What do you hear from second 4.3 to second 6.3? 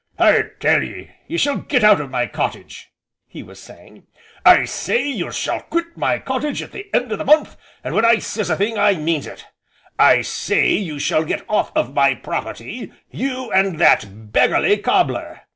"I say you shall quit my